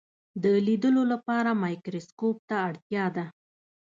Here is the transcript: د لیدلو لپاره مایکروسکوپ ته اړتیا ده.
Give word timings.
د 0.43 0.45
لیدلو 0.67 1.03
لپاره 1.13 1.51
مایکروسکوپ 1.63 2.37
ته 2.49 2.55
اړتیا 2.67 3.05
ده. 3.15 3.25